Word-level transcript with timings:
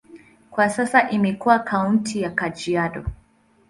Kwa 0.51 0.69
sasa 0.69 1.09
imekuwa 1.09 1.59
kaunti 1.59 2.21
ya 2.21 2.29
Kajiado. 2.29 3.05